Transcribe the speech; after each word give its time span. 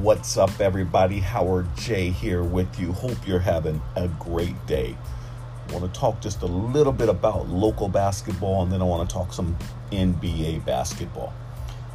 What's 0.00 0.38
up, 0.38 0.62
everybody? 0.62 1.18
Howard 1.18 1.76
J 1.76 2.08
here 2.08 2.42
with 2.42 2.80
you. 2.80 2.90
Hope 2.90 3.18
you're 3.26 3.38
having 3.38 3.82
a 3.96 4.08
great 4.08 4.66
day. 4.66 4.96
I 5.68 5.72
want 5.74 5.92
to 5.92 6.00
talk 6.00 6.22
just 6.22 6.40
a 6.40 6.46
little 6.46 6.94
bit 6.94 7.10
about 7.10 7.50
local 7.50 7.86
basketball 7.86 8.62
and 8.62 8.72
then 8.72 8.80
I 8.80 8.84
want 8.84 9.06
to 9.06 9.12
talk 9.12 9.34
some 9.34 9.58
NBA 9.92 10.64
basketball. 10.64 11.34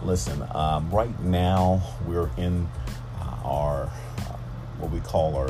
Listen, 0.04 0.48
um, 0.54 0.92
right 0.92 1.20
now 1.22 1.82
we're 2.06 2.30
in 2.38 2.70
uh, 3.22 3.40
our 3.44 3.84
uh, 3.86 4.38
what 4.78 4.92
we 4.92 5.00
call 5.00 5.36
our 5.36 5.50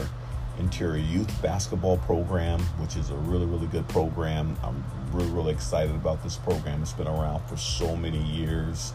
interior 0.58 1.04
youth 1.04 1.42
basketball 1.42 1.98
program, 1.98 2.62
which 2.80 2.96
is 2.96 3.10
a 3.10 3.16
really, 3.16 3.48
really 3.48 3.68
good 3.68 3.90
program. 3.90 4.56
I'm 4.64 4.82
really, 5.12 5.30
really 5.32 5.52
excited 5.52 5.94
about 5.94 6.24
this 6.24 6.38
program. 6.38 6.82
It's 6.82 6.94
been 6.94 7.08
around 7.08 7.46
for 7.50 7.58
so 7.58 7.98
many 7.98 8.24
years, 8.24 8.94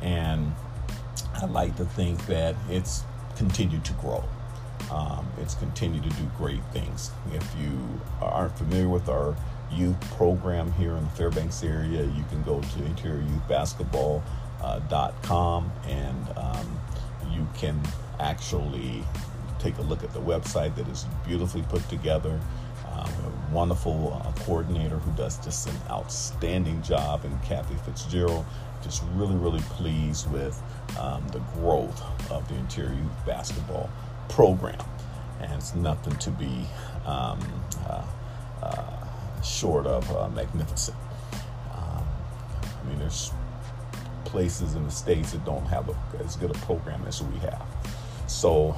and 0.00 0.54
I 1.42 1.46
like 1.46 1.74
to 1.76 1.84
think 1.84 2.26
that 2.26 2.54
it's 2.70 3.04
continued 3.36 3.84
to 3.86 3.92
grow. 3.94 4.22
Um, 4.92 5.26
it's 5.40 5.54
continued 5.54 6.04
to 6.04 6.10
do 6.10 6.30
great 6.38 6.62
things. 6.72 7.10
If 7.32 7.44
you 7.60 7.76
aren't 8.20 8.56
familiar 8.56 8.88
with 8.88 9.08
our 9.08 9.34
youth 9.72 10.00
program 10.16 10.72
here 10.74 10.94
in 10.96 11.02
the 11.02 11.10
Fairbanks 11.10 11.64
area, 11.64 12.04
you 12.04 12.24
can 12.30 12.44
go 12.44 12.60
to 12.60 12.66
interioryouthbasketball.com 12.66 15.64
uh, 15.64 15.88
and 15.88 16.28
um, 16.36 16.80
you 17.32 17.44
can 17.54 17.80
actually 18.20 19.02
take 19.58 19.76
a 19.78 19.82
look 19.82 20.04
at 20.04 20.12
the 20.12 20.20
website 20.20 20.76
that 20.76 20.86
is 20.88 21.06
beautifully 21.26 21.62
put 21.62 21.88
together. 21.88 22.38
Um, 23.02 23.08
a 23.08 23.54
wonderful 23.54 24.22
uh, 24.24 24.32
coordinator 24.42 24.96
who 24.96 25.10
does 25.12 25.42
just 25.44 25.68
an 25.68 25.74
outstanding 25.90 26.82
job, 26.82 27.24
and 27.24 27.42
Kathy 27.42 27.74
Fitzgerald. 27.84 28.44
Just 28.82 29.02
really, 29.14 29.34
really 29.36 29.60
pleased 29.60 30.30
with 30.32 30.60
um, 30.98 31.26
the 31.28 31.38
growth 31.54 32.02
of 32.30 32.46
the 32.48 32.54
interior 32.56 32.92
youth 32.92 33.26
basketball 33.26 33.90
program, 34.28 34.80
and 35.40 35.52
it's 35.52 35.74
nothing 35.74 36.16
to 36.16 36.30
be 36.30 36.66
um, 37.04 37.40
uh, 37.88 38.04
uh, 38.62 39.40
short 39.42 39.86
of 39.86 40.08
uh, 40.16 40.28
magnificent. 40.30 40.96
Um, 41.72 42.04
I 42.62 42.88
mean, 42.88 42.98
there's 42.98 43.32
places 44.24 44.74
in 44.74 44.84
the 44.84 44.90
states 44.90 45.32
that 45.32 45.44
don't 45.44 45.66
have 45.66 45.88
a, 45.88 45.96
as 46.24 46.36
good 46.36 46.50
a 46.50 46.58
program 46.60 47.04
as 47.06 47.22
we 47.22 47.38
have. 47.38 47.66
So, 48.26 48.76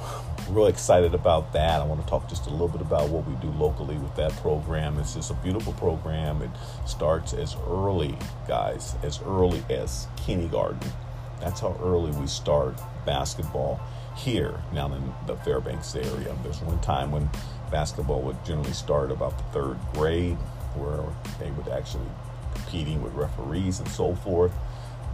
real 0.49 0.67
excited 0.67 1.13
about 1.13 1.53
that. 1.53 1.81
I 1.81 1.85
want 1.85 2.01
to 2.01 2.07
talk 2.07 2.29
just 2.29 2.47
a 2.47 2.49
little 2.49 2.67
bit 2.67 2.81
about 2.81 3.09
what 3.09 3.27
we 3.27 3.35
do 3.35 3.49
locally 3.57 3.97
with 3.97 4.15
that 4.15 4.31
program. 4.37 4.97
It's 4.99 5.15
just 5.15 5.31
a 5.31 5.33
beautiful 5.35 5.73
program. 5.73 6.41
It 6.41 6.51
starts 6.85 7.33
as 7.33 7.55
early, 7.67 8.17
guys, 8.47 8.95
as 9.03 9.21
early 9.21 9.63
as 9.69 10.07
kindergarten. 10.17 10.91
That's 11.39 11.59
how 11.59 11.77
early 11.81 12.11
we 12.11 12.27
start 12.27 12.79
basketball 13.05 13.79
here 14.15 14.61
now 14.73 14.91
in 14.93 15.13
the 15.27 15.35
Fairbanks 15.37 15.95
area. 15.95 16.35
There's 16.43 16.61
one 16.61 16.79
time 16.81 17.11
when 17.11 17.29
basketball 17.71 18.21
would 18.21 18.43
generally 18.45 18.73
start 18.73 19.11
about 19.11 19.37
the 19.37 19.43
third 19.45 19.77
grade, 19.93 20.37
where 20.75 21.03
they 21.39 21.51
would 21.51 21.67
actually 21.67 22.07
competing 22.53 23.01
with 23.01 23.13
referees 23.13 23.79
and 23.79 23.87
so 23.89 24.15
forth. 24.15 24.53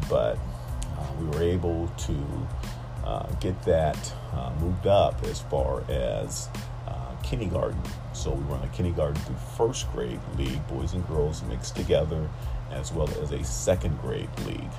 But 0.10 0.38
uh, 0.98 1.08
we 1.20 1.26
were 1.28 1.44
able 1.44 1.88
to 1.88 2.48
uh, 3.04 3.28
get 3.40 3.62
that 3.64 4.14
uh, 4.34 4.52
moved 4.60 4.88
up 4.88 5.24
as 5.24 5.42
far 5.42 5.84
as 5.90 6.50
uh, 6.88 7.16
kindergarten. 7.24 7.82
So 8.14 8.32
we 8.32 8.44
run 8.44 8.64
a 8.64 8.68
kindergarten 8.70 9.22
through 9.22 9.36
first 9.58 9.92
grade 9.92 10.20
league, 10.38 10.66
boys 10.68 10.94
and 10.94 11.08
girls 11.08 11.44
mixed 11.44 11.76
together, 11.76 12.30
as 12.72 12.92
well 12.92 13.10
as 13.22 13.32
a 13.32 13.44
second 13.44 14.00
grade 14.02 14.30
league, 14.46 14.74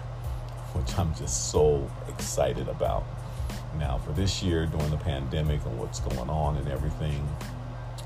which 0.75 0.99
I'm 0.99 1.15
just 1.15 1.51
so 1.51 1.91
excited 2.09 2.69
about. 2.69 3.05
Now, 3.79 3.99
for 3.99 4.13
this 4.13 4.43
year, 4.43 4.67
during 4.67 4.91
the 4.91 4.99
pandemic 4.99 5.65
and 5.65 5.79
what's 5.79 6.01
going 6.01 6.31
on 6.31 6.57
and 6.57 6.69
everything, 6.69 7.27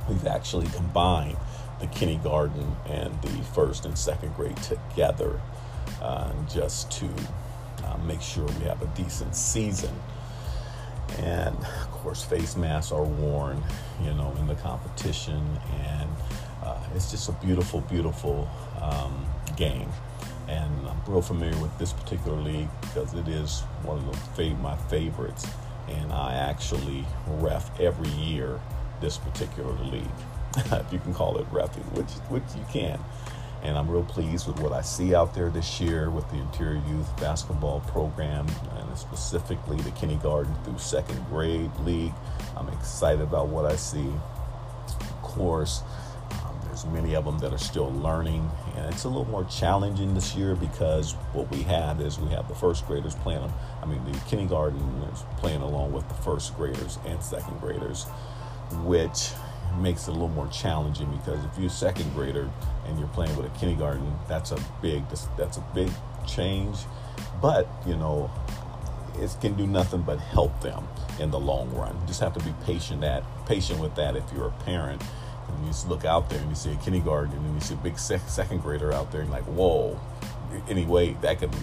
we've 0.08 0.26
actually 0.26 0.68
combined 0.68 1.36
the 1.80 1.86
kindergarten 1.88 2.76
and 2.86 3.20
the 3.22 3.42
first 3.52 3.84
and 3.84 3.98
second 3.98 4.34
grade 4.34 4.56
together 4.58 5.40
uh, 6.00 6.32
just 6.52 6.90
to 6.92 7.08
uh, 7.84 7.96
make 7.98 8.20
sure 8.20 8.44
we 8.44 8.64
have 8.64 8.82
a 8.82 8.86
decent 8.88 9.34
season. 9.34 9.94
And 11.18 11.56
of 11.56 11.90
course, 11.92 12.24
face 12.24 12.56
masks 12.56 12.92
are 12.92 13.04
worn, 13.04 13.62
you 14.02 14.12
know, 14.14 14.34
in 14.38 14.46
the 14.46 14.56
competition, 14.56 15.42
and 15.88 16.10
uh, 16.62 16.82
it's 16.94 17.10
just 17.10 17.28
a 17.28 17.32
beautiful, 17.32 17.80
beautiful 17.82 18.48
um, 18.80 19.24
game. 19.56 19.88
And 20.48 20.88
I'm 20.88 21.00
real 21.06 21.22
familiar 21.22 21.56
with 21.60 21.76
this 21.78 21.92
particular 21.92 22.36
league 22.40 22.68
because 22.80 23.14
it 23.14 23.28
is 23.28 23.60
one 23.82 23.98
of 23.98 24.36
the 24.36 24.50
my 24.54 24.76
favorites, 24.76 25.46
and 25.88 26.12
I 26.12 26.34
actually 26.34 27.04
ref 27.26 27.78
every 27.80 28.10
year 28.10 28.60
this 29.00 29.16
particular 29.18 29.74
league, 29.84 30.02
if 30.56 30.92
you 30.92 30.98
can 30.98 31.14
call 31.14 31.38
it 31.38 31.48
refing, 31.50 31.84
which 31.92 32.10
which 32.30 32.44
you 32.56 32.64
can 32.72 32.98
and 33.66 33.76
I'm 33.76 33.90
real 33.90 34.04
pleased 34.04 34.46
with 34.46 34.60
what 34.60 34.72
I 34.72 34.80
see 34.80 35.12
out 35.12 35.34
there 35.34 35.50
this 35.50 35.80
year 35.80 36.08
with 36.08 36.28
the 36.30 36.36
Interior 36.36 36.80
Youth 36.88 37.20
Basketball 37.20 37.80
Program 37.80 38.46
and 38.76 38.96
specifically 38.96 39.76
the 39.78 39.90
kindergarten 39.90 40.54
through 40.62 40.78
second 40.78 41.26
grade 41.26 41.72
league. 41.80 42.12
I'm 42.56 42.68
excited 42.68 43.22
about 43.22 43.48
what 43.48 43.66
I 43.66 43.74
see. 43.74 44.06
Of 44.86 45.22
course, 45.22 45.82
um, 46.30 46.56
there's 46.64 46.86
many 46.86 47.16
of 47.16 47.24
them 47.24 47.40
that 47.40 47.52
are 47.52 47.58
still 47.58 47.92
learning, 47.92 48.48
and 48.76 48.86
it's 48.94 49.02
a 49.02 49.08
little 49.08 49.26
more 49.26 49.44
challenging 49.46 50.14
this 50.14 50.36
year 50.36 50.54
because 50.54 51.14
what 51.32 51.50
we 51.50 51.62
have 51.64 52.00
is 52.00 52.20
we 52.20 52.30
have 52.30 52.46
the 52.46 52.54
first 52.54 52.86
graders 52.86 53.16
playing. 53.16 53.52
I 53.82 53.86
mean, 53.86 54.00
the 54.04 54.16
kindergarten 54.20 54.80
is 55.12 55.24
playing 55.38 55.62
along 55.62 55.92
with 55.92 56.06
the 56.06 56.14
first 56.14 56.54
graders 56.56 57.00
and 57.04 57.20
second 57.20 57.58
graders, 57.60 58.04
which 58.84 59.30
makes 59.80 60.08
it 60.08 60.10
a 60.10 60.12
little 60.12 60.28
more 60.28 60.48
challenging 60.48 61.10
because 61.16 61.44
if 61.44 61.58
you're 61.58 61.68
a 61.68 61.70
second 61.70 62.12
grader 62.14 62.50
and 62.86 62.98
you're 62.98 63.08
playing 63.08 63.36
with 63.36 63.46
a 63.46 63.58
kindergarten, 63.58 64.14
that's 64.28 64.52
a 64.52 64.58
big 64.80 65.04
that's 65.36 65.56
a 65.56 65.64
big 65.74 65.90
change. 66.26 66.78
But 67.40 67.68
you 67.86 67.96
know, 67.96 68.30
it 69.18 69.36
can 69.40 69.54
do 69.54 69.66
nothing 69.66 70.02
but 70.02 70.18
help 70.18 70.60
them 70.60 70.86
in 71.18 71.30
the 71.30 71.38
long 71.38 71.74
run. 71.74 71.98
You 72.00 72.06
just 72.06 72.20
have 72.20 72.34
to 72.34 72.44
be 72.44 72.54
patient 72.64 73.04
at 73.04 73.24
patient 73.46 73.80
with 73.80 73.94
that 73.96 74.16
if 74.16 74.24
you're 74.34 74.48
a 74.48 74.64
parent. 74.64 75.02
And 75.48 75.64
you 75.64 75.70
just 75.70 75.88
look 75.88 76.04
out 76.04 76.28
there 76.28 76.40
and 76.40 76.48
you 76.48 76.56
see 76.56 76.72
a 76.72 76.76
kindergarten 76.76 77.32
and 77.32 77.54
you 77.54 77.60
see 77.60 77.74
a 77.74 77.78
big 77.78 77.98
sec- 77.98 78.28
second 78.28 78.62
grader 78.62 78.92
out 78.92 79.12
there 79.12 79.20
and 79.20 79.30
like, 79.30 79.44
whoa. 79.44 79.98
Anyway, 80.68 81.16
that 81.20 81.38
could 81.38 81.54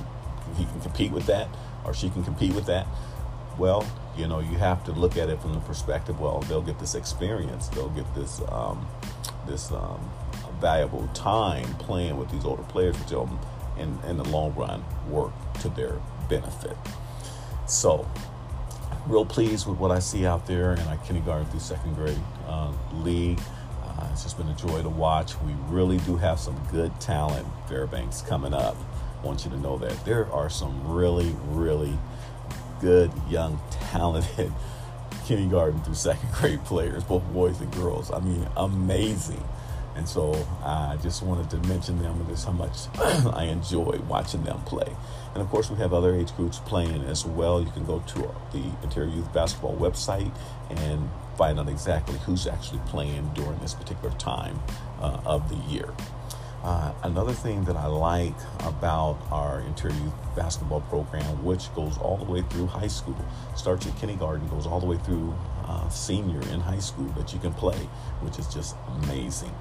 he 0.57 0.65
can 0.65 0.79
compete 0.81 1.11
with 1.11 1.25
that 1.25 1.47
or 1.83 1.93
she 1.93 2.09
can 2.09 2.23
compete 2.23 2.53
with 2.53 2.65
that. 2.65 2.87
Well, 3.57 3.85
you 4.17 4.27
know, 4.27 4.39
you 4.39 4.57
have 4.57 4.83
to 4.85 4.91
look 4.91 5.17
at 5.17 5.29
it 5.29 5.41
from 5.41 5.53
the 5.53 5.59
perspective. 5.61 6.19
Well, 6.19 6.39
they'll 6.41 6.61
get 6.61 6.79
this 6.79 6.95
experience. 6.95 7.67
They'll 7.69 7.89
get 7.89 8.13
this 8.15 8.41
um, 8.49 8.87
this 9.47 9.71
um, 9.71 10.11
valuable 10.59 11.07
time 11.13 11.73
playing 11.75 12.17
with 12.17 12.29
these 12.31 12.45
older 12.45 12.63
players, 12.63 12.99
which 12.99 13.11
will, 13.11 13.29
in 13.77 13.99
in 14.07 14.17
the 14.17 14.23
long 14.25 14.53
run, 14.55 14.83
work 15.09 15.33
to 15.61 15.69
their 15.69 15.99
benefit. 16.29 16.77
So, 17.67 18.07
real 19.07 19.25
pleased 19.25 19.67
with 19.67 19.77
what 19.77 19.91
I 19.91 19.99
see 19.99 20.25
out 20.25 20.45
there 20.47 20.73
in 20.73 20.81
our 20.87 20.97
kindergarten 20.97 21.45
through 21.47 21.59
second 21.59 21.95
grade 21.95 22.19
uh, 22.47 22.71
league. 22.93 23.39
Uh, 23.83 24.09
it's 24.11 24.23
just 24.23 24.37
been 24.37 24.47
a 24.47 24.55
joy 24.55 24.81
to 24.81 24.89
watch. 24.89 25.39
We 25.41 25.53
really 25.67 25.97
do 25.99 26.17
have 26.17 26.39
some 26.39 26.59
good 26.71 26.99
talent, 26.99 27.47
Fairbanks, 27.67 28.21
coming 28.21 28.53
up. 28.53 28.75
I 29.21 29.25
want 29.25 29.45
you 29.45 29.51
to 29.51 29.57
know 29.57 29.77
that 29.77 30.03
there 30.05 30.31
are 30.31 30.49
some 30.49 30.91
really, 30.91 31.35
really 31.49 31.97
good, 32.83 33.11
young, 33.29 33.59
talented 33.71 34.51
kindergarten 35.25 35.81
through 35.83 35.95
second 35.95 36.29
grade 36.33 36.63
players, 36.65 37.03
both 37.05 37.23
boys 37.31 37.61
and 37.61 37.71
girls. 37.71 38.11
I 38.11 38.19
mean, 38.19 38.45
amazing. 38.57 39.43
And 39.95 40.09
so 40.09 40.33
I 40.65 40.97
just 41.01 41.23
wanted 41.23 41.49
to 41.51 41.67
mention 41.69 42.01
them 42.01 42.19
and 42.19 42.27
just 42.27 42.45
how 42.45 42.51
much 42.51 42.87
I 43.33 43.45
enjoy 43.45 44.01
watching 44.09 44.43
them 44.43 44.59
play. 44.63 44.93
And 45.33 45.41
of 45.41 45.49
course, 45.49 45.69
we 45.69 45.77
have 45.77 45.93
other 45.93 46.13
age 46.13 46.35
groups 46.35 46.59
playing 46.59 47.03
as 47.03 47.25
well. 47.25 47.61
You 47.61 47.71
can 47.71 47.85
go 47.85 47.99
to 47.99 48.35
the 48.51 48.63
Interior 48.83 49.09
Youth 49.09 49.31
Basketball 49.31 49.77
website 49.77 50.31
and 50.69 51.09
find 51.37 51.59
out 51.59 51.69
exactly 51.69 52.17
who's 52.25 52.47
actually 52.47 52.81
playing 52.87 53.31
during 53.33 53.57
this 53.59 53.73
particular 53.73 54.13
time 54.17 54.59
uh, 54.99 55.21
of 55.25 55.47
the 55.47 55.71
year. 55.71 55.89
Uh, 56.63 56.93
another 57.03 57.33
thing 57.33 57.63
that 57.65 57.75
I 57.75 57.87
like 57.87 58.35
about 58.59 59.19
our 59.31 59.61
interior 59.61 59.95
youth 59.95 60.22
basketball 60.35 60.81
program, 60.81 61.43
which 61.43 61.73
goes 61.75 61.97
all 61.97 62.17
the 62.17 62.31
way 62.31 62.41
through 62.49 62.67
high 62.67 62.87
school, 62.87 63.17
starts 63.55 63.87
at 63.87 63.95
kindergarten, 63.97 64.47
goes 64.47 64.65
all 64.65 64.79
the 64.79 64.85
way 64.85 64.97
through 64.97 65.33
uh, 65.65 65.87
senior 65.89 66.41
in 66.51 66.59
high 66.59 66.79
school 66.79 67.05
that 67.17 67.33
you 67.33 67.39
can 67.39 67.53
play, 67.53 67.77
which 68.21 68.39
is 68.39 68.47
just 68.53 68.75
amazing. 69.03 69.53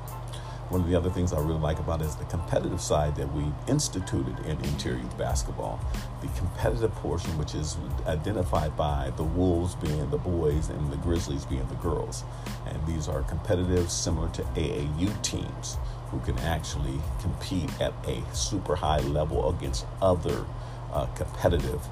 One 0.72 0.80
of 0.80 0.88
the 0.88 0.96
other 0.96 1.10
things 1.10 1.34
I 1.34 1.38
really 1.38 1.60
like 1.60 1.78
about 1.80 2.00
it 2.00 2.06
is 2.06 2.16
the 2.16 2.24
competitive 2.24 2.80
side 2.80 3.14
that 3.16 3.30
we 3.34 3.44
instituted 3.68 4.38
in 4.46 4.58
interior 4.64 5.04
basketball. 5.18 5.78
The 6.22 6.28
competitive 6.28 6.94
portion, 6.94 7.36
which 7.36 7.54
is 7.54 7.76
identified 8.06 8.74
by 8.74 9.12
the 9.18 9.22
Wolves 9.22 9.74
being 9.74 10.08
the 10.08 10.16
boys 10.16 10.70
and 10.70 10.90
the 10.90 10.96
Grizzlies 10.96 11.44
being 11.44 11.68
the 11.68 11.74
girls. 11.74 12.24
And 12.64 12.86
these 12.86 13.06
are 13.06 13.20
competitive, 13.24 13.90
similar 13.90 14.30
to 14.30 14.42
AAU 14.42 15.22
teams 15.22 15.76
who 16.10 16.20
can 16.20 16.38
actually 16.38 16.98
compete 17.20 17.68
at 17.78 17.92
a 18.06 18.22
super 18.34 18.74
high 18.74 19.00
level 19.00 19.50
against 19.50 19.84
other 20.00 20.46
uh, 20.90 21.04
competitive 21.08 21.86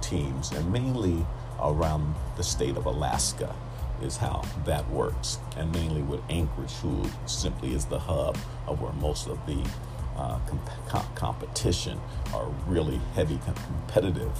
teams. 0.00 0.50
And 0.50 0.72
mainly 0.72 1.24
around 1.62 2.16
the 2.36 2.42
state 2.42 2.76
of 2.76 2.86
Alaska 2.86 3.54
is 4.02 4.16
how 4.18 4.44
that 4.64 4.88
works, 4.90 5.38
and 5.56 5.72
mainly 5.72 6.02
with 6.02 6.20
Anchorage, 6.28 6.72
who 6.74 7.04
simply 7.26 7.74
is 7.74 7.86
the 7.86 7.98
hub 7.98 8.36
of 8.66 8.80
where 8.80 8.92
most 8.92 9.26
of 9.28 9.44
the 9.46 9.64
uh, 10.16 10.38
comp- 10.88 11.14
competition 11.14 12.00
or 12.32 12.54
really 12.66 13.00
heavy 13.14 13.38
competitive 13.44 14.32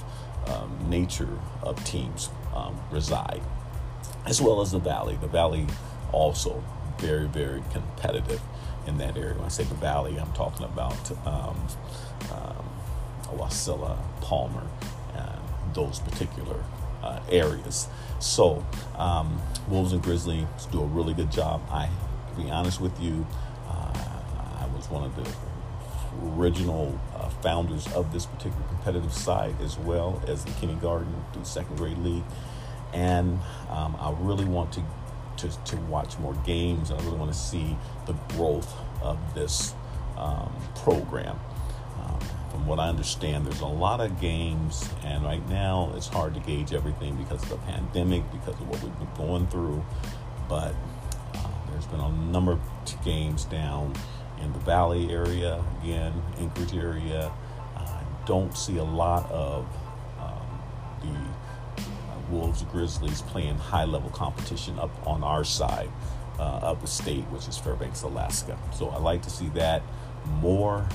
um, 0.47 0.87
nature 0.89 1.39
of 1.63 1.83
teams 1.85 2.31
um, 2.55 2.79
reside, 2.91 3.43
as 4.27 4.41
well 4.41 4.61
as 4.61 4.73
the 4.73 4.79
Valley. 4.79 5.17
The 5.21 5.29
Valley 5.29 5.67
also 6.13 6.63
very, 6.99 7.27
very 7.27 7.63
competitive 7.73 8.41
in 8.87 8.99
that 8.99 9.17
area. 9.17 9.35
When 9.35 9.45
I 9.45 9.49
say 9.49 9.65
the 9.65 9.75
Valley, 9.75 10.19
I'm 10.19 10.33
talking 10.33 10.65
about 10.65 11.11
um, 11.27 11.57
um, 12.31 12.65
Wasilla, 13.37 13.99
Palmer, 14.21 14.67
and 15.15 15.41
those 15.75 15.99
particular 16.01 16.63
uh, 17.05 17.21
areas. 17.31 17.89
So, 18.19 18.65
um, 18.97 19.41
Wolves 19.69 19.93
and 19.93 20.03
Grizzlies 20.03 20.47
do 20.73 20.81
a 20.81 20.87
really 20.87 21.15
good 21.15 21.31
job. 21.31 21.61
I, 21.71 21.89
to 22.31 22.43
be 22.43 22.51
honest 22.51 22.81
with 22.81 22.99
you, 23.01 23.27
uh, 23.69 23.93
I 24.61 24.67
was 24.75 24.89
one 24.89 25.05
of 25.05 25.15
the 25.17 25.29
original 26.39 26.99
uh, 27.15 27.29
founders 27.29 27.87
of 27.93 28.13
this 28.13 28.27
particular 28.27 28.67
competitive 28.69 29.13
side 29.13 29.55
as 29.61 29.79
well 29.79 30.23
as 30.27 30.45
the 30.45 30.53
kindergarten 30.53 31.13
through 31.33 31.45
second 31.45 31.77
grade 31.77 31.99
league. 31.99 32.25
And 32.93 33.41
um, 33.71 33.97
I 33.99 34.15
really 34.21 34.45
want 34.45 34.73
to, 34.73 34.83
to, 35.39 35.65
to 35.65 35.77
watch 35.77 36.19
more 36.19 36.35
games. 36.47 36.91
I 36.91 36.97
really 36.99 37.19
want 37.19 37.33
to 37.33 37.39
see 37.39 37.77
the 38.07 38.13
growth 38.35 38.73
of 39.03 39.19
this 39.35 39.75
um, 40.17 40.55
program. 40.77 41.39
From 42.55 42.69
what 42.69 42.79
I 42.79 42.89
understand, 42.89 43.45
there's 43.45 43.63
a 43.63 43.67
lot 43.67 44.01
of 44.01 44.21
games, 44.21 44.89
and 45.03 45.25
right 45.25 45.45
now 45.49 45.93
it's 45.97 46.07
hard 46.07 46.35
to 46.35 46.41
gauge 46.41 46.73
everything 46.73 47.17
because 47.17 47.43
of 47.43 47.49
the 47.49 47.57
pandemic, 47.57 48.23
because 48.31 48.55
of 48.55 48.69
what 48.69 48.81
we've 48.81 48.97
been 48.97 49.09
going 49.17 49.49
through. 49.49 49.85
But 50.49 50.73
uh, 51.35 51.49
there's 51.73 51.87
been 51.87 51.99
a 51.99 52.13
number 52.31 52.53
of 52.53 52.61
games 53.05 53.45
down 53.45 53.93
in 54.41 54.53
the 54.53 54.61
Valley 54.61 55.11
area, 55.13 55.65
again, 55.83 56.13
Anchorage 56.39 56.75
area. 56.75 57.33
I 57.77 58.01
don't 58.25 58.57
see 58.57 58.77
a 58.77 58.85
lot 58.85 59.29
of 59.33 59.67
um, 60.21 60.63
the 61.01 61.83
uh, 61.83 61.85
Wolves 62.31 62.63
Grizzlies 62.71 63.23
playing 63.23 63.57
high 63.57 63.85
level 63.85 64.11
competition 64.11 64.79
up 64.79 64.93
on 65.09 65.25
our 65.25 65.43
side 65.43 65.91
uh, 66.39 66.61
of 66.63 66.81
the 66.81 66.87
state, 66.87 67.25
which 67.25 67.49
is 67.49 67.59
Fairbanks, 67.59 68.03
Alaska. 68.03 68.57
So 68.73 68.91
I 68.91 68.99
like 68.99 69.23
to 69.23 69.31
see 69.31 69.49
that 69.55 69.83
more. 70.41 70.89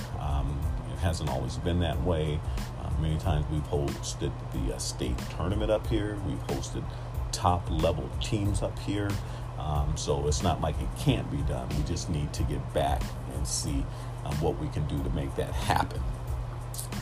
Hasn't 1.00 1.30
always 1.30 1.56
been 1.56 1.80
that 1.80 2.02
way. 2.02 2.40
Uh, 2.80 2.90
many 3.00 3.18
times 3.18 3.46
we've 3.50 3.62
hosted 3.70 4.32
the 4.52 4.74
uh, 4.74 4.78
state 4.78 5.16
tournament 5.36 5.70
up 5.70 5.86
here, 5.86 6.18
we've 6.26 6.46
hosted 6.46 6.84
top 7.32 7.68
level 7.70 8.08
teams 8.20 8.62
up 8.62 8.78
here. 8.80 9.10
Um, 9.58 9.96
so 9.96 10.26
it's 10.26 10.42
not 10.42 10.60
like 10.60 10.80
it 10.80 10.88
can't 10.98 11.30
be 11.30 11.38
done. 11.42 11.68
We 11.70 11.82
just 11.84 12.08
need 12.08 12.32
to 12.32 12.42
get 12.44 12.72
back 12.72 13.02
and 13.34 13.46
see 13.46 13.84
um, 14.24 14.34
what 14.40 14.58
we 14.58 14.68
can 14.68 14.86
do 14.86 15.02
to 15.02 15.10
make 15.10 15.34
that 15.36 15.52
happen. 15.52 16.02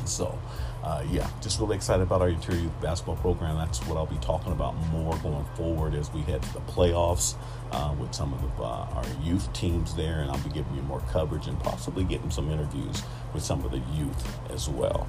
So, 0.05 0.39
uh, 0.83 1.05
yeah, 1.11 1.29
just 1.41 1.61
really 1.61 1.77
excited 1.77 2.03
about 2.03 2.23
our 2.23 2.29
interior 2.29 2.61
youth 2.61 2.81
basketball 2.81 3.17
program. 3.17 3.57
That's 3.57 3.81
what 3.87 3.97
I'll 3.97 4.07
be 4.07 4.17
talking 4.19 4.53
about 4.53 4.77
more 4.91 5.17
going 5.19 5.45
forward 5.57 5.95
as 5.95 6.13
we 6.13 6.23
head 6.23 6.43
to 6.43 6.53
the 6.53 6.61
playoffs 6.61 7.35
uh, 7.73 7.95
with 7.99 8.15
some 8.15 8.33
of 8.33 8.41
the, 8.41 8.63
uh, 8.63 8.87
our 8.95 9.05
youth 9.23 9.53
teams 9.53 9.95
there, 9.97 10.21
and 10.21 10.31
I'll 10.31 10.39
be 10.39 10.51
giving 10.51 10.75
you 10.75 10.83
more 10.83 11.01
coverage 11.11 11.47
and 11.47 11.59
possibly 11.61 12.05
getting 12.05 12.31
some 12.31 12.51
interviews 12.51 13.03
with 13.35 13.43
some 13.43 13.65
of 13.65 13.73
the 13.73 13.83
youth 13.95 14.51
as 14.51 14.69
well. 14.69 15.09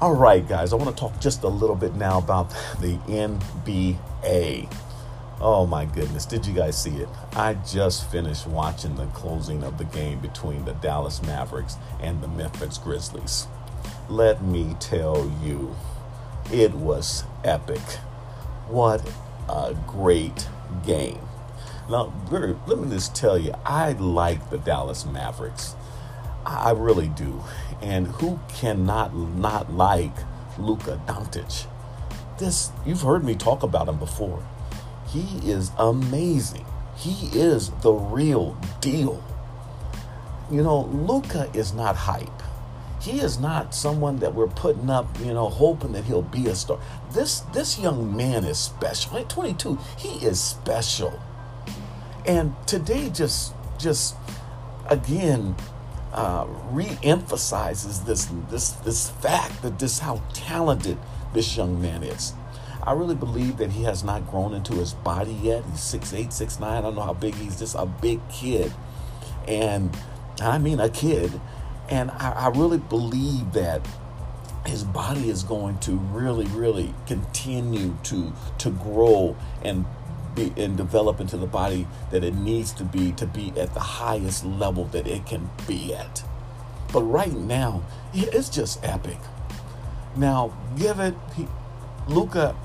All 0.00 0.16
right, 0.16 0.46
guys, 0.46 0.72
I 0.72 0.76
want 0.76 0.96
to 0.96 1.00
talk 1.00 1.20
just 1.20 1.44
a 1.44 1.48
little 1.48 1.76
bit 1.76 1.94
now 1.94 2.18
about 2.18 2.50
the 2.80 2.98
NBA. 3.06 4.68
Oh 5.40 5.66
my 5.66 5.84
goodness, 5.84 6.24
did 6.24 6.46
you 6.46 6.54
guys 6.54 6.80
see 6.80 6.96
it? 6.96 7.08
I 7.34 7.54
just 7.54 8.10
finished 8.10 8.46
watching 8.46 8.96
the 8.96 9.06
closing 9.06 9.62
of 9.62 9.76
the 9.78 9.84
game 9.84 10.20
between 10.20 10.64
the 10.64 10.72
Dallas 10.74 11.22
Mavericks 11.22 11.76
and 12.00 12.20
the 12.22 12.28
Memphis 12.28 12.78
Grizzlies. 12.78 13.46
Let 14.08 14.42
me 14.42 14.76
tell 14.80 15.30
you, 15.42 15.74
it 16.52 16.74
was 16.74 17.24
epic. 17.44 17.80
What 18.68 19.08
a 19.48 19.74
great 19.86 20.48
game. 20.84 21.20
Now, 21.90 22.12
let 22.30 22.78
me 22.78 22.90
just 22.90 23.14
tell 23.14 23.38
you, 23.38 23.54
I 23.64 23.92
like 23.92 24.50
the 24.50 24.58
Dallas 24.58 25.04
Mavericks. 25.04 25.74
I 26.44 26.72
really 26.72 27.08
do. 27.08 27.42
And 27.80 28.06
who 28.06 28.38
cannot 28.48 29.14
not 29.14 29.72
like 29.72 30.14
Luka 30.58 31.00
Doncic? 31.06 31.66
This 32.38 32.70
you've 32.84 33.02
heard 33.02 33.24
me 33.24 33.34
talk 33.34 33.62
about 33.62 33.88
him 33.88 33.98
before. 33.98 34.42
He 35.08 35.38
is 35.48 35.70
amazing. 35.78 36.64
He 36.96 37.28
is 37.38 37.70
the 37.82 37.92
real 37.92 38.56
deal. 38.80 39.22
You 40.50 40.62
know, 40.62 40.82
Luka 40.82 41.50
is 41.54 41.72
not 41.72 41.96
hype. 41.96 42.42
He 43.02 43.18
is 43.18 43.40
not 43.40 43.74
someone 43.74 44.18
that 44.20 44.32
we're 44.32 44.46
putting 44.46 44.88
up, 44.88 45.18
you 45.18 45.34
know, 45.34 45.48
hoping 45.48 45.92
that 45.92 46.04
he'll 46.04 46.22
be 46.22 46.46
a 46.46 46.54
star. 46.54 46.78
This 47.10 47.40
this 47.52 47.78
young 47.78 48.16
man 48.16 48.44
is 48.44 48.58
special. 48.58 49.18
At 49.18 49.28
22, 49.28 49.76
he 49.98 50.24
is 50.24 50.40
special. 50.40 51.20
And 52.24 52.54
today 52.66 53.10
just 53.10 53.54
just 53.76 54.14
again 54.88 55.56
uh, 56.12 56.46
re-emphasizes 56.70 58.02
this 58.02 58.26
this 58.48 58.70
this 58.70 59.10
fact 59.10 59.62
that 59.62 59.80
this 59.80 59.98
how 59.98 60.22
talented 60.32 60.96
this 61.34 61.56
young 61.56 61.82
man 61.82 62.04
is. 62.04 62.34
I 62.84 62.92
really 62.92 63.14
believe 63.16 63.56
that 63.56 63.72
he 63.72 63.82
has 63.82 64.04
not 64.04 64.30
grown 64.30 64.54
into 64.54 64.74
his 64.74 64.94
body 64.94 65.32
yet. 65.34 65.64
He's 65.70 65.78
6'8, 65.78 66.28
6'9. 66.28 66.62
I 66.62 66.80
don't 66.80 66.96
know 66.96 67.02
how 67.02 67.14
big 67.14 67.34
he's 67.36 67.56
just 67.56 67.76
a 67.76 67.86
big 67.86 68.20
kid. 68.28 68.72
And 69.46 69.96
I 70.40 70.58
mean 70.58 70.80
a 70.80 70.88
kid. 70.88 71.40
And 71.92 72.10
I, 72.12 72.30
I 72.30 72.48
really 72.48 72.78
believe 72.78 73.52
that 73.52 73.86
his 74.64 74.82
body 74.82 75.28
is 75.28 75.42
going 75.42 75.78
to 75.80 75.92
really, 75.92 76.46
really 76.46 76.94
continue 77.06 77.94
to 78.04 78.32
to 78.58 78.70
grow 78.70 79.36
and 79.62 79.84
be 80.34 80.54
and 80.56 80.74
develop 80.74 81.20
into 81.20 81.36
the 81.36 81.46
body 81.46 81.86
that 82.10 82.24
it 82.24 82.34
needs 82.34 82.72
to 82.72 82.84
be 82.84 83.12
to 83.12 83.26
be 83.26 83.52
at 83.60 83.74
the 83.74 83.80
highest 83.80 84.42
level 84.42 84.86
that 84.86 85.06
it 85.06 85.26
can 85.26 85.50
be 85.68 85.94
at. 85.94 86.24
But 86.94 87.02
right 87.02 87.34
now, 87.34 87.82
it's 88.14 88.48
just 88.48 88.82
epic. 88.82 89.18
Now, 90.16 90.56
give 90.78 90.98
it, 90.98 91.14
he, 91.36 91.46
Luka 92.08 92.56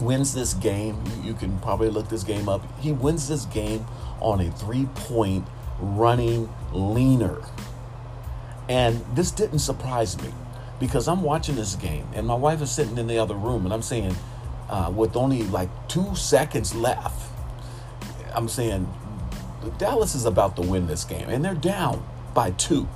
wins 0.00 0.34
this 0.34 0.52
game. 0.54 1.00
You 1.22 1.34
can 1.34 1.60
probably 1.60 1.90
look 1.90 2.08
this 2.08 2.24
game 2.24 2.48
up. 2.48 2.62
He 2.80 2.90
wins 2.90 3.28
this 3.28 3.44
game 3.46 3.86
on 4.18 4.40
a 4.40 4.50
three 4.50 4.86
point 4.96 5.46
running 5.78 6.48
leaner. 6.72 7.40
And 8.68 9.04
this 9.14 9.30
didn't 9.30 9.60
surprise 9.60 10.20
me 10.20 10.32
because 10.80 11.08
I'm 11.08 11.22
watching 11.22 11.56
this 11.56 11.76
game 11.76 12.06
and 12.14 12.26
my 12.26 12.34
wife 12.34 12.60
is 12.62 12.70
sitting 12.70 12.98
in 12.98 13.06
the 13.06 13.18
other 13.18 13.34
room 13.34 13.64
and 13.64 13.72
I'm 13.72 13.82
saying, 13.82 14.14
uh, 14.68 14.92
with 14.94 15.16
only 15.16 15.44
like 15.44 15.68
two 15.88 16.14
seconds 16.14 16.74
left, 16.74 17.30
I'm 18.34 18.48
saying, 18.48 18.92
Dallas 19.78 20.14
is 20.14 20.24
about 20.24 20.56
to 20.56 20.62
win 20.62 20.86
this 20.86 21.04
game 21.04 21.28
and 21.28 21.44
they're 21.44 21.54
down 21.54 22.04
by 22.34 22.50
two. 22.52 22.88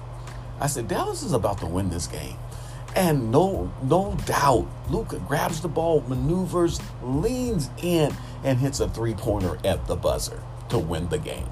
I 0.60 0.66
said, 0.66 0.88
Dallas 0.88 1.22
is 1.22 1.32
about 1.32 1.58
to 1.58 1.66
win 1.66 1.88
this 1.88 2.06
game. 2.06 2.36
And 2.96 3.30
no, 3.30 3.72
no 3.84 4.16
doubt, 4.26 4.66
Luka 4.90 5.20
grabs 5.20 5.60
the 5.60 5.68
ball, 5.68 6.02
maneuvers, 6.08 6.80
leans 7.02 7.70
in, 7.80 8.14
and 8.42 8.58
hits 8.58 8.80
a 8.80 8.88
three 8.88 9.14
pointer 9.14 9.58
at 9.64 9.86
the 9.86 9.94
buzzer 9.94 10.42
to 10.70 10.78
win 10.78 11.08
the 11.08 11.18
game. 11.18 11.46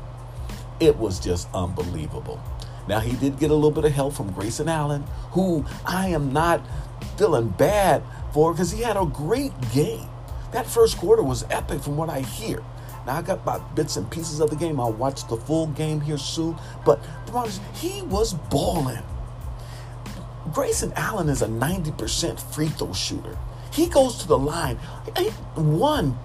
It 0.80 0.96
was 0.96 1.20
just 1.20 1.48
unbelievable. 1.54 2.40
Now, 2.88 3.00
he 3.00 3.14
did 3.16 3.38
get 3.38 3.50
a 3.50 3.54
little 3.54 3.70
bit 3.70 3.84
of 3.84 3.92
help 3.92 4.14
from 4.14 4.32
Grayson 4.32 4.68
Allen, 4.68 5.04
who 5.32 5.64
I 5.84 6.08
am 6.08 6.32
not 6.32 6.62
feeling 7.18 7.50
bad 7.50 8.02
for 8.32 8.52
because 8.52 8.72
he 8.72 8.82
had 8.82 8.96
a 8.96 9.04
great 9.04 9.52
game. 9.72 10.08
That 10.52 10.66
first 10.66 10.96
quarter 10.96 11.22
was 11.22 11.44
epic 11.50 11.82
from 11.82 11.98
what 11.98 12.08
I 12.08 12.20
hear. 12.20 12.64
Now, 13.06 13.16
I 13.16 13.22
got 13.22 13.44
my 13.44 13.58
bits 13.74 13.96
and 13.96 14.10
pieces 14.10 14.40
of 14.40 14.48
the 14.48 14.56
game. 14.56 14.80
I'll 14.80 14.92
watch 14.92 15.28
the 15.28 15.36
full 15.36 15.66
game 15.68 16.00
here 16.00 16.18
soon. 16.18 16.56
But 16.84 17.00
he 17.74 18.02
was 18.02 18.34
balling. 18.34 19.02
Grayson 20.52 20.92
Allen 20.96 21.28
is 21.28 21.42
a 21.42 21.46
90% 21.46 22.40
free 22.54 22.68
throw 22.68 22.94
shooter. 22.94 23.36
He 23.72 23.86
goes 23.86 24.16
to 24.18 24.28
the 24.28 24.38
line. 24.38 24.76
One, 25.56 26.18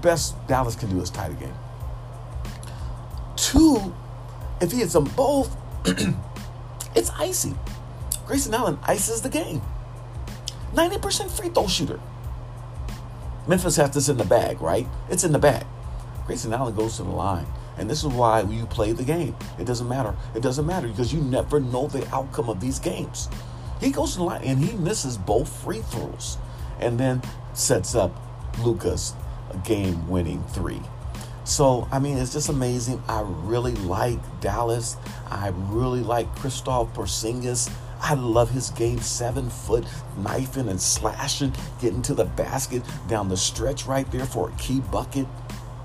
best 0.00 0.34
Dallas 0.46 0.76
can 0.76 0.90
do 0.90 1.00
is 1.00 1.10
tie 1.10 1.28
the 1.28 1.34
game. 1.34 1.54
Two, 3.36 3.94
if 4.60 4.70
he 4.70 4.78
hits 4.78 4.92
them 4.92 5.04
both, 5.16 5.56
it's 6.94 7.10
icy. 7.10 7.54
Grayson 8.26 8.54
Allen 8.54 8.78
ices 8.84 9.20
the 9.20 9.28
game. 9.28 9.60
90% 10.72 11.30
free 11.30 11.50
throw 11.50 11.68
shooter. 11.68 12.00
Memphis 13.46 13.76
has 13.76 13.90
this 13.90 14.08
in 14.08 14.16
the 14.16 14.24
bag, 14.24 14.62
right? 14.62 14.86
It's 15.10 15.24
in 15.24 15.32
the 15.32 15.38
bag. 15.38 15.66
Grayson 16.26 16.54
Allen 16.54 16.74
goes 16.74 16.96
to 16.96 17.02
the 17.02 17.10
line. 17.10 17.46
And 17.76 17.90
this 17.90 18.02
is 18.02 18.06
why 18.06 18.40
you 18.42 18.64
play 18.66 18.92
the 18.92 19.02
game. 19.02 19.36
It 19.58 19.66
doesn't 19.66 19.88
matter. 19.88 20.14
It 20.34 20.42
doesn't 20.42 20.64
matter 20.64 20.88
because 20.88 21.12
you 21.12 21.20
never 21.20 21.60
know 21.60 21.86
the 21.86 22.08
outcome 22.14 22.48
of 22.48 22.60
these 22.60 22.78
games. 22.78 23.28
He 23.80 23.90
goes 23.90 24.12
to 24.12 24.18
the 24.18 24.24
line 24.24 24.42
and 24.44 24.64
he 24.64 24.76
misses 24.78 25.18
both 25.18 25.54
free 25.62 25.82
throws. 25.82 26.38
And 26.80 26.98
then 26.98 27.20
sets 27.52 27.94
up 27.94 28.12
Luka's 28.60 29.14
game 29.64 30.08
winning 30.08 30.42
three. 30.44 30.80
So, 31.44 31.86
I 31.92 31.98
mean, 31.98 32.16
it's 32.16 32.32
just 32.32 32.48
amazing. 32.48 33.02
I 33.06 33.20
really 33.20 33.74
like 33.74 34.18
Dallas. 34.40 34.96
I 35.30 35.52
really 35.68 36.00
like 36.00 36.34
Kristaps 36.36 36.92
Porzingis. 36.94 37.70
I 38.00 38.14
love 38.14 38.50
his 38.50 38.70
game, 38.70 38.98
seven 38.98 39.50
foot, 39.50 39.84
knifing 40.16 40.68
and 40.68 40.80
slashing, 40.80 41.52
getting 41.80 42.02
to 42.02 42.14
the 42.14 42.24
basket 42.24 42.82
down 43.08 43.28
the 43.28 43.36
stretch 43.36 43.86
right 43.86 44.10
there 44.10 44.24
for 44.24 44.50
a 44.50 44.52
key 44.52 44.80
bucket. 44.80 45.26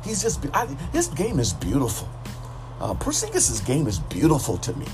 He's 0.04 0.22
just, 0.22 0.46
I, 0.54 0.66
his 0.94 1.08
game 1.08 1.40
is 1.40 1.54
beautiful. 1.54 2.10
Uh, 2.80 2.94
Porzingis' 2.94 3.66
game 3.66 3.88
is 3.88 4.00
beautiful 4.00 4.58
to 4.60 4.74
me. 4.78 4.86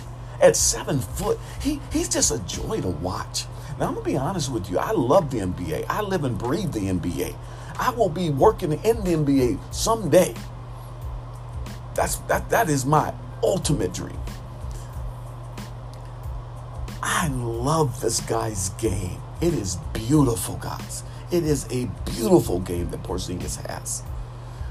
At 0.41 0.55
seven 0.55 0.99
foot, 0.99 1.39
he, 1.61 1.79
he's 1.91 2.09
just 2.09 2.31
a 2.31 2.39
joy 2.39 2.81
to 2.81 2.89
watch. 2.89 3.45
Now, 3.79 3.87
I'm 3.87 3.93
going 3.93 4.05
to 4.05 4.11
be 4.11 4.17
honest 4.17 4.51
with 4.51 4.69
you. 4.69 4.79
I 4.79 4.91
love 4.91 5.29
the 5.29 5.39
NBA. 5.39 5.85
I 5.89 6.01
live 6.01 6.23
and 6.23 6.37
breathe 6.37 6.71
the 6.71 6.79
NBA. 6.79 7.35
I 7.77 7.91
will 7.91 8.09
be 8.09 8.29
working 8.29 8.71
in 8.71 9.03
the 9.03 9.11
NBA 9.11 9.73
someday. 9.73 10.33
That's, 11.95 12.17
that, 12.27 12.49
that 12.49 12.69
is 12.69 12.85
my 12.85 13.13
ultimate 13.41 13.93
dream. 13.93 14.19
I 17.01 17.27
love 17.29 18.01
this 18.01 18.19
guy's 18.21 18.69
game. 18.69 19.21
It 19.41 19.53
is 19.53 19.77
beautiful, 19.93 20.57
guys. 20.57 21.03
It 21.31 21.43
is 21.43 21.65
a 21.71 21.89
beautiful 22.05 22.59
game 22.59 22.89
that 22.91 23.03
Porzingis 23.03 23.65
has. 23.67 24.03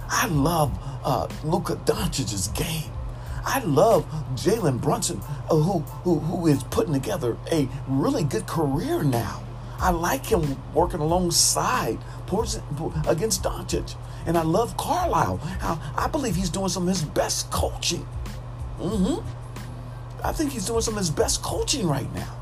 I 0.08 0.26
love 0.26 0.78
uh, 1.04 1.28
Luka 1.44 1.76
Doncic's 1.84 2.48
game. 2.48 2.90
I 3.44 3.60
love 3.60 4.06
Jalen 4.34 4.80
Brunson, 4.80 5.20
uh, 5.50 5.56
who, 5.56 5.80
who 6.02 6.18
who 6.18 6.46
is 6.46 6.62
putting 6.64 6.94
together 6.94 7.36
a 7.52 7.68
really 7.86 8.24
good 8.24 8.46
career 8.46 9.02
now. 9.02 9.42
I 9.78 9.90
like 9.90 10.24
him 10.26 10.56
working 10.72 11.00
alongside 11.00 11.98
Porzingis 12.26 13.06
against 13.06 13.42
Doncic, 13.42 13.96
and 14.26 14.36
I 14.36 14.42
love 14.42 14.76
Carlisle. 14.76 15.38
How 15.38 15.78
I 15.96 16.08
believe 16.08 16.34
he's 16.36 16.50
doing 16.50 16.68
some 16.68 16.84
of 16.84 16.88
his 16.88 17.02
best 17.02 17.50
coaching. 17.50 18.06
Mm-hmm. 18.78 19.26
I 20.24 20.32
think 20.32 20.52
he's 20.52 20.66
doing 20.66 20.80
some 20.80 20.94
of 20.94 20.98
his 20.98 21.10
best 21.10 21.42
coaching 21.42 21.86
right 21.86 22.12
now. 22.14 22.40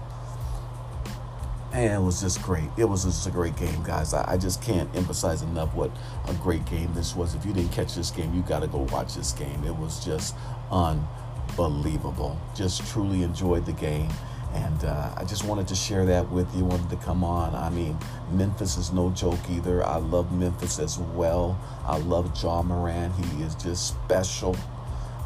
And 1.73 2.03
it 2.03 2.05
was 2.05 2.21
just 2.21 2.43
great. 2.43 2.69
It 2.77 2.85
was 2.85 3.05
just 3.05 3.27
a 3.27 3.31
great 3.31 3.57
game, 3.57 3.83
guys. 3.83 4.13
I, 4.13 4.33
I, 4.33 4.37
just 4.37 4.61
can't 4.61 4.95
emphasize 4.95 5.41
enough 5.41 5.75
what 5.75 5.91
a 6.29 6.35
great 6.35 6.67
game 6.67 6.93
this 6.93 7.17
was. 7.17 7.35
If 7.35 7.47
you 7.47 7.53
didn't 7.55 7.73
catch 7.73 7.95
this 7.95 8.11
game, 8.11 8.35
you 8.35 8.43
got 8.43 8.61
to 8.61 8.67
go 8.67 8.87
watch 8.93 9.15
this 9.15 9.33
game. 9.33 9.65
It 9.65 9.75
was 9.75 10.05
just 10.05 10.35
unbelievable. 10.71 12.39
Just 12.55 12.87
truly 12.93 13.23
enjoyed 13.23 13.65
the 13.65 13.73
game. 13.73 14.11
And 14.55 14.85
uh, 14.85 15.15
I 15.17 15.25
just 15.25 15.45
wanted 15.45 15.67
to 15.69 15.75
share 15.75 16.05
that 16.07 16.31
with 16.31 16.55
you. 16.55 16.65
Wanted 16.65 16.91
to 16.91 16.97
come 16.97 17.25
on. 17.25 17.55
I 17.55 17.71
mean, 17.71 17.97
Memphis 18.33 18.77
is 18.77 18.93
no 18.93 19.11
joke 19.11 19.39
either. 19.51 19.85
I 19.85 19.97
love 19.97 20.33
Memphis 20.33 20.79
as 20.79 20.99
well. 20.99 21.59
I 21.87 21.99
love 21.99 22.41
Ja 22.43 22.63
Morant. 22.63 23.15
He 23.15 23.43
is 23.43 23.55
just 23.55 23.89
special. 23.89 24.57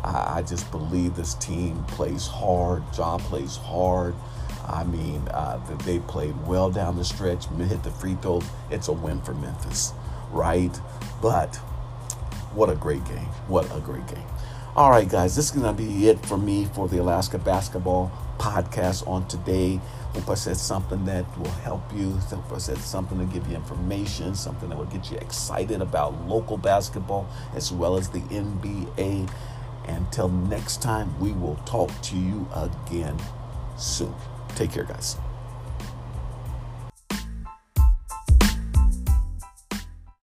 I, 0.04 0.38
I 0.38 0.42
just 0.42 0.70
believe 0.70 1.16
this 1.16 1.34
team 1.34 1.82
plays 1.84 2.26
hard. 2.26 2.84
Ja 2.96 3.18
plays 3.18 3.56
hard. 3.56 4.14
I 4.68 4.84
mean, 4.84 5.22
uh, 5.28 5.58
they 5.84 6.00
played 6.00 6.34
well 6.46 6.70
down 6.70 6.96
the 6.96 7.04
stretch, 7.04 7.46
hit 7.46 7.82
the 7.82 7.90
free 7.90 8.16
throws. 8.16 8.44
It's 8.70 8.88
a 8.88 8.92
win 8.92 9.20
for 9.22 9.34
Memphis, 9.34 9.92
right? 10.30 10.80
But 11.22 11.54
what 12.52 12.70
a 12.70 12.74
great 12.74 13.04
game. 13.04 13.28
What 13.48 13.64
a 13.76 13.80
great 13.80 14.06
game. 14.08 14.24
All 14.76 14.90
right, 14.90 15.08
guys, 15.08 15.34
this 15.34 15.46
is 15.46 15.50
going 15.52 15.64
to 15.64 15.72
be 15.72 16.08
it 16.08 16.20
for 16.26 16.36
me 16.36 16.66
for 16.66 16.86
the 16.86 16.98
Alaska 17.00 17.38
Basketball 17.38 18.12
Podcast 18.36 19.08
on 19.08 19.26
today. 19.26 19.80
Hope 20.12 20.28
I 20.28 20.34
said 20.34 20.58
something 20.58 21.02
that 21.06 21.24
will 21.38 21.50
help 21.50 21.80
you. 21.94 22.10
Hope 22.10 22.52
I 22.52 22.58
said 22.58 22.76
something 22.76 23.18
to 23.18 23.24
give 23.32 23.48
you 23.48 23.56
information, 23.56 24.34
something 24.34 24.68
that 24.68 24.76
will 24.76 24.84
get 24.84 25.10
you 25.10 25.16
excited 25.16 25.80
about 25.80 26.28
local 26.28 26.58
basketball 26.58 27.26
as 27.54 27.72
well 27.72 27.96
as 27.96 28.10
the 28.10 28.20
NBA. 28.20 29.30
Until 29.88 30.28
next 30.28 30.82
time, 30.82 31.18
we 31.20 31.32
will 31.32 31.56
talk 31.64 31.90
to 32.02 32.18
you 32.18 32.46
again 32.54 33.18
soon. 33.78 34.14
Take 34.56 34.72
care, 34.72 34.84
guys. 34.84 35.16